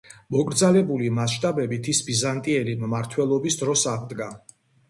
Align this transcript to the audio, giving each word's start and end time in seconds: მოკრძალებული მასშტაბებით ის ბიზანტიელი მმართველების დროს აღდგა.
მოკრძალებული 0.35 1.11
მასშტაბებით 1.17 1.89
ის 1.95 2.01
ბიზანტიელი 2.09 2.75
მმართველების 2.87 3.63
დროს 3.63 3.89
აღდგა. 3.97 4.33